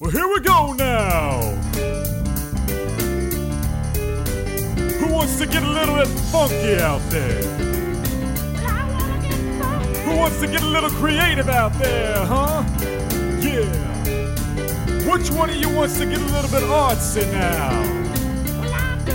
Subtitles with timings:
[0.00, 1.40] Well, here we go now.
[5.00, 7.42] Who wants to get a little bit funky out there?
[10.04, 12.62] Who wants to get a little creative out there, huh?
[13.40, 13.66] Yeah.
[15.10, 17.70] Which one of you wants to get a little bit artsy now?
[18.60, 19.12] Well, I do.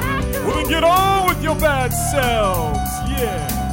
[0.00, 0.44] I do.
[0.44, 2.80] Well, then get on with your bad selves,
[3.16, 3.65] yeah.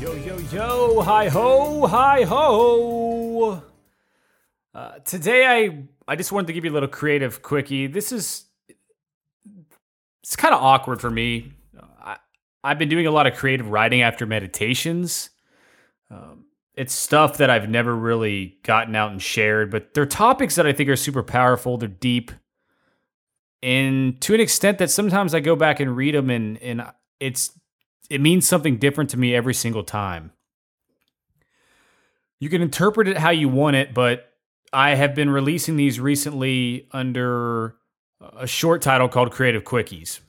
[0.00, 3.62] Yo, yo, yo, hi ho, hi ho.
[4.74, 7.86] Uh, today I I just wanted to give you a little creative quickie.
[7.86, 8.46] This is
[10.24, 11.52] it's kind of awkward for me.
[12.02, 12.16] I,
[12.64, 15.30] I've been doing a lot of creative writing after meditations.
[16.10, 20.66] Um, it's stuff that I've never really gotten out and shared, but they're topics that
[20.66, 21.78] I think are super powerful.
[21.78, 22.32] They're deep,
[23.62, 26.82] and to an extent that sometimes I go back and read them, and and
[27.20, 27.52] it's
[28.10, 30.32] it means something different to me every single time.
[32.38, 34.32] You can interpret it how you want it, but
[34.72, 37.76] I have been releasing these recently under
[38.36, 40.20] a short title called Creative Quickies.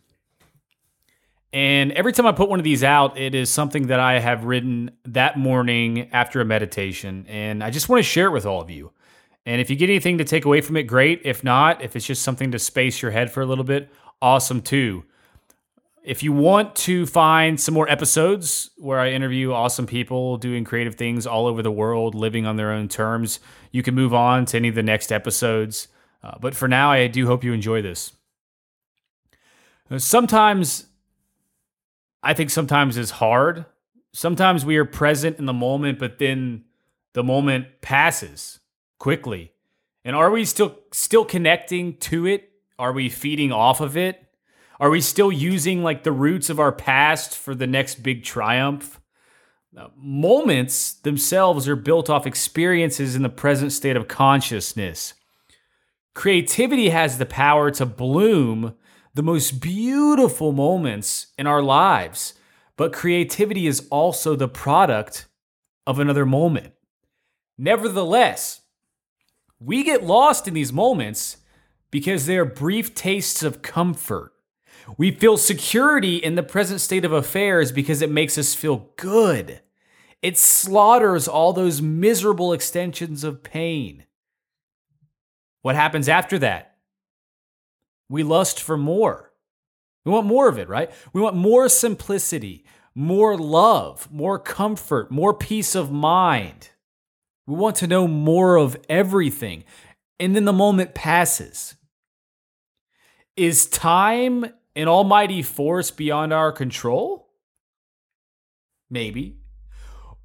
[1.51, 4.43] And every time I put one of these out, it is something that I have
[4.43, 7.25] written that morning after a meditation.
[7.29, 8.91] And I just want to share it with all of you.
[9.45, 11.21] And if you get anything to take away from it, great.
[11.23, 13.89] If not, if it's just something to space your head for a little bit,
[14.21, 15.05] awesome too.
[16.05, 20.93] If you want to find some more episodes where I interview awesome people doing creative
[20.93, 23.39] things all over the world, living on their own terms,
[23.71, 25.87] you can move on to any of the next episodes.
[26.23, 28.11] Uh, but for now, I do hope you enjoy this.
[29.97, 30.85] Sometimes,
[32.21, 33.65] I think sometimes is hard.
[34.13, 36.65] Sometimes we are present in the moment, but then
[37.13, 38.59] the moment passes
[38.99, 39.53] quickly.
[40.03, 42.51] And are we still still connecting to it?
[42.77, 44.21] Are we feeding off of it?
[44.79, 48.99] Are we still using like the roots of our past for the next big triumph?
[49.77, 55.13] Uh, moments themselves are built off experiences in the present state of consciousness.
[56.13, 58.75] Creativity has the power to bloom
[59.13, 62.33] the most beautiful moments in our lives,
[62.77, 65.27] but creativity is also the product
[65.87, 66.73] of another moment.
[67.57, 68.61] Nevertheless,
[69.59, 71.37] we get lost in these moments
[71.91, 74.34] because they are brief tastes of comfort.
[74.97, 79.61] We feel security in the present state of affairs because it makes us feel good.
[80.21, 84.05] It slaughters all those miserable extensions of pain.
[85.61, 86.77] What happens after that?
[88.09, 89.31] We lust for more.
[90.05, 90.91] We want more of it, right?
[91.13, 92.63] We want more simplicity,
[92.93, 96.69] more love, more comfort, more peace of mind.
[97.47, 99.63] We want to know more of everything.
[100.19, 101.75] And then the moment passes.
[103.35, 104.45] Is time
[104.75, 107.29] an almighty force beyond our control?
[108.89, 109.37] Maybe.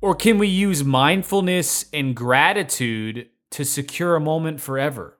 [0.00, 5.18] Or can we use mindfulness and gratitude to secure a moment forever?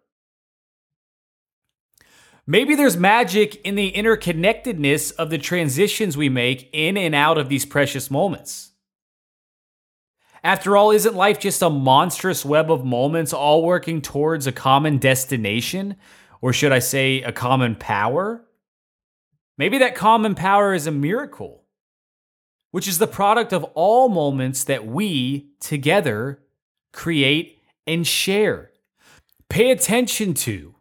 [2.47, 7.49] Maybe there's magic in the interconnectedness of the transitions we make in and out of
[7.49, 8.73] these precious moments.
[10.43, 14.97] After all, isn't life just a monstrous web of moments all working towards a common
[14.97, 15.97] destination?
[16.41, 18.45] Or should I say, a common power?
[19.61, 21.65] Maybe that common power is a miracle,
[22.71, 26.41] which is the product of all moments that we together
[26.95, 28.71] create and share.
[29.51, 30.77] Pay attention to,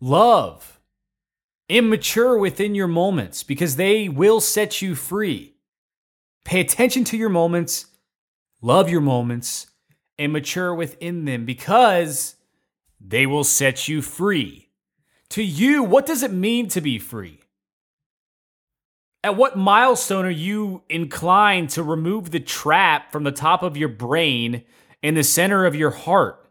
[0.00, 0.80] love,
[1.68, 5.56] immature within your moments because they will set you free.
[6.46, 7.84] Pay attention to your moments,
[8.62, 9.66] love your moments,
[10.18, 12.36] and mature within them because
[12.98, 14.70] they will set you free.
[15.28, 17.39] To you, what does it mean to be free?
[19.22, 23.90] At what milestone are you inclined to remove the trap from the top of your
[23.90, 24.64] brain
[25.02, 26.50] and the center of your heart?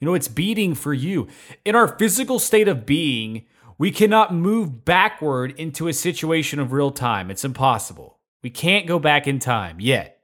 [0.00, 1.28] You know, it's beating for you.
[1.64, 3.46] In our physical state of being,
[3.78, 7.30] we cannot move backward into a situation of real time.
[7.30, 8.18] It's impossible.
[8.42, 10.20] We can't go back in time yet.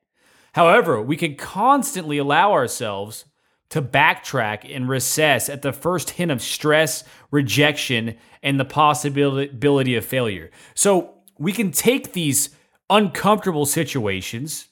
[0.55, 3.27] However, we can constantly allow ourselves
[3.69, 10.05] to backtrack and recess at the first hint of stress, rejection, and the possibility of
[10.05, 10.51] failure.
[10.75, 12.51] So we can take these
[12.89, 14.69] uncomfortable situations,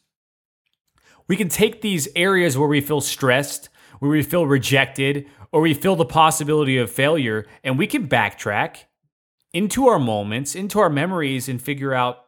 [1.27, 3.69] we can take these areas where we feel stressed,
[3.99, 8.85] where we feel rejected, or we feel the possibility of failure, and we can backtrack
[9.53, 12.19] into our moments, into our memories, and figure out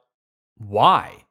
[0.56, 1.24] why.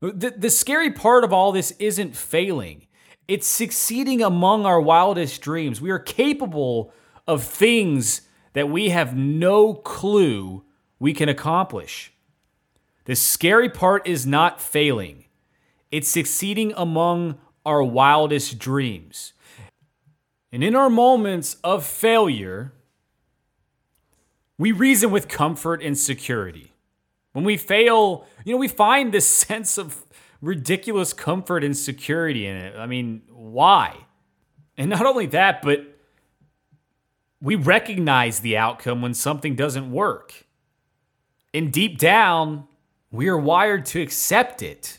[0.00, 2.86] The, the scary part of all this isn't failing.
[3.28, 5.80] It's succeeding among our wildest dreams.
[5.80, 6.92] We are capable
[7.26, 10.64] of things that we have no clue
[10.98, 12.12] we can accomplish.
[13.04, 15.26] The scary part is not failing,
[15.90, 19.32] it's succeeding among our wildest dreams.
[20.52, 22.72] And in our moments of failure,
[24.58, 26.72] we reason with comfort and security.
[27.32, 30.04] When we fail, you know, we find this sense of
[30.40, 32.76] ridiculous comfort and security in it.
[32.76, 34.06] I mean, why?
[34.76, 35.98] And not only that, but
[37.40, 40.45] we recognize the outcome when something doesn't work.
[41.54, 42.68] And deep down,
[43.10, 44.98] we are wired to accept it.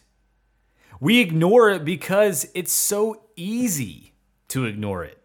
[1.00, 4.14] We ignore it because it's so easy
[4.50, 5.22] to ignore it.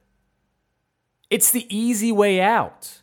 [1.30, 3.00] It's the easy way out.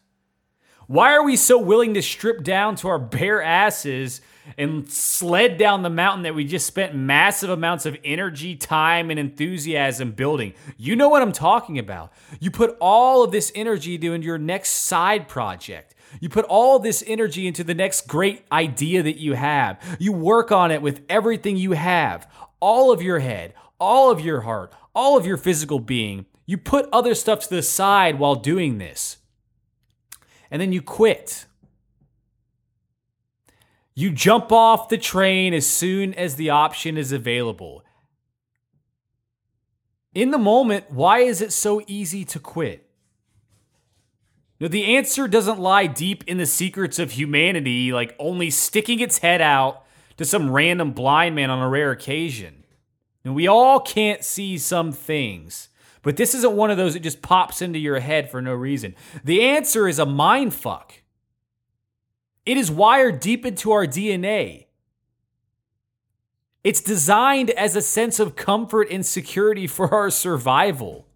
[0.85, 4.21] Why are we so willing to strip down to our bare asses
[4.57, 9.19] and sled down the mountain that we just spent massive amounts of energy, time, and
[9.19, 10.53] enthusiasm building?
[10.77, 12.11] You know what I'm talking about.
[12.39, 15.93] You put all of this energy into your next side project.
[16.19, 19.97] You put all this energy into the next great idea that you have.
[19.99, 24.41] You work on it with everything you have, all of your head, all of your
[24.41, 26.25] heart, all of your physical being.
[26.45, 29.17] You put other stuff to the side while doing this.
[30.51, 31.45] And then you quit.
[33.93, 37.83] You jump off the train as soon as the option is available.
[40.15, 42.88] In the moment, why is it so easy to quit?
[44.59, 49.19] Now, the answer doesn't lie deep in the secrets of humanity, like only sticking its
[49.19, 49.85] head out
[50.17, 52.65] to some random blind man on a rare occasion.
[53.23, 55.69] And we all can't see some things.
[56.01, 58.95] But this isn't one of those that just pops into your head for no reason.
[59.23, 60.93] The answer is a mind fuck.
[62.45, 64.65] It is wired deep into our DNA.
[66.63, 71.08] It's designed as a sense of comfort and security for our survival.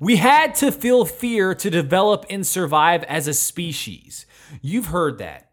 [0.00, 4.26] We had to feel fear to develop and survive as a species.
[4.60, 5.50] You've heard that.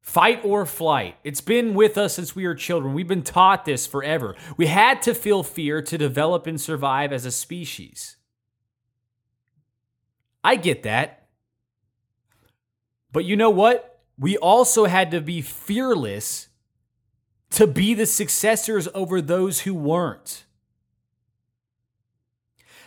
[0.00, 1.16] Fight or flight.
[1.22, 2.94] It's been with us since we were children.
[2.94, 4.34] We've been taught this forever.
[4.56, 8.16] We had to feel fear to develop and survive as a species.
[10.42, 11.28] I get that.
[13.12, 14.00] But you know what?
[14.18, 16.48] We also had to be fearless
[17.50, 20.44] to be the successors over those who weren't.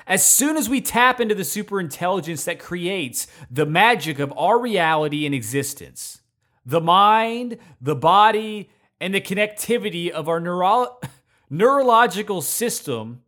[0.05, 5.25] As soon as we tap into the superintelligence that creates the magic of our reality
[5.25, 6.21] and existence,
[6.65, 8.69] the mind, the body,
[8.99, 10.99] and the connectivity of our neuro-
[11.49, 13.21] neurological system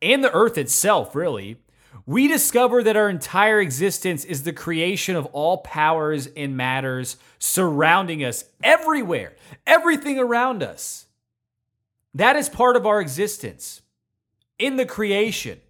[0.00, 1.58] and the earth itself, really,
[2.06, 8.24] we discover that our entire existence is the creation of all powers and matters surrounding
[8.24, 11.06] us everywhere, everything around us.
[12.14, 13.82] That is part of our existence
[14.58, 15.60] in the creation.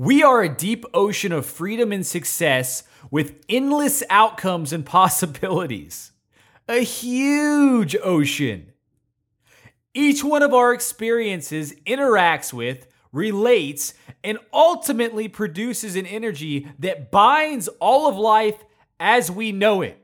[0.00, 6.12] We are a deep ocean of freedom and success with endless outcomes and possibilities.
[6.68, 8.74] A huge ocean.
[9.92, 17.66] Each one of our experiences interacts with, relates, and ultimately produces an energy that binds
[17.80, 18.62] all of life
[19.00, 20.00] as we know it.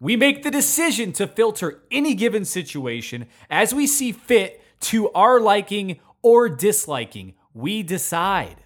[0.00, 5.38] We make the decision to filter any given situation as we see fit to our
[5.38, 7.34] liking or disliking.
[7.54, 8.64] We decide.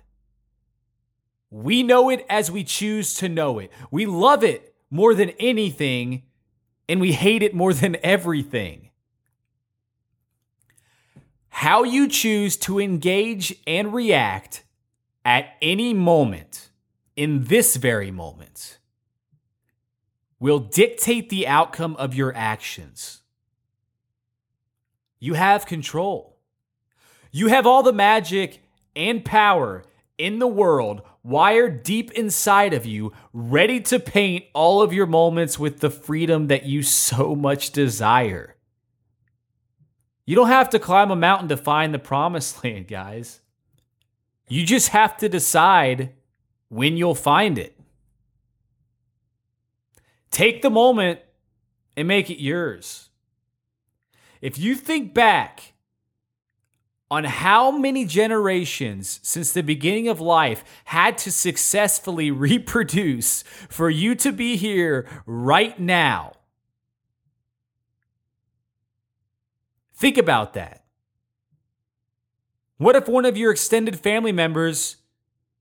[1.53, 3.71] We know it as we choose to know it.
[3.91, 6.23] We love it more than anything,
[6.89, 8.89] and we hate it more than everything.
[11.51, 14.65] How you choose to engage and react
[15.27, 16.71] at any moment,
[17.17, 18.79] in this very moment,
[20.41, 23.21] will dictate the outcome of your actions.
[25.21, 26.39] You have control.
[27.31, 28.63] You have all the magic
[28.97, 29.85] and power
[30.19, 35.59] in the world wired deep inside of you, ready to paint all of your moments
[35.59, 38.57] with the freedom that you so much desire.
[40.25, 43.41] You don't have to climb a mountain to find the promised land, guys.
[44.49, 46.13] You just have to decide
[46.69, 47.79] when you'll find it.
[50.31, 51.21] Take the moment
[51.97, 53.11] and make it yours.
[54.41, 55.72] If you think back
[57.13, 64.15] on how many generations since the beginning of life had to successfully reproduce for you
[64.15, 66.33] to be here right now.
[69.95, 70.85] Think about that.
[72.79, 74.97] What if one of your extended family members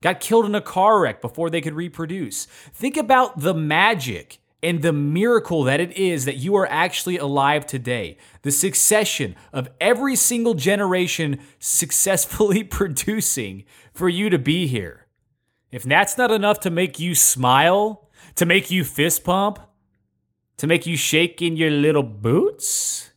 [0.00, 2.46] got killed in a car wreck before they could reproduce?
[2.46, 7.66] Think about the magic and the miracle that it is that you are actually alive
[7.66, 8.16] today.
[8.42, 15.06] The succession of every single generation successfully producing for you to be here.
[15.72, 19.58] if that's not enough to make you smile, to make you fist pump,
[20.58, 23.10] to make you shake in your little boots,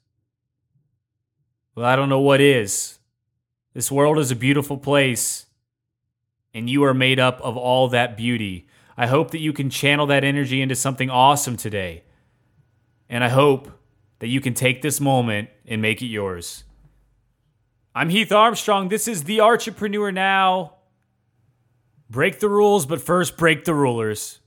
[1.76, 3.00] well, I don't know what is.
[3.74, 5.46] This world is a beautiful place,
[6.54, 8.68] and you are made up of all that beauty.
[8.98, 12.04] I hope that you can channel that energy into something awesome today.
[13.10, 13.70] And I hope
[14.20, 16.64] that you can take this moment and make it yours.
[17.94, 18.90] I'm Heath Armstrong.
[18.90, 20.76] This is The Entrepreneur Now.
[22.10, 24.40] Break the rules, but first break the rulers.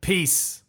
[0.00, 0.62] Peace.